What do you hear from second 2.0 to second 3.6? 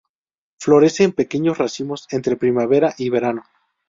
entre primavera y verano.